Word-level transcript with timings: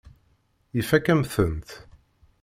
Ifakk-am-tent. 0.79 1.69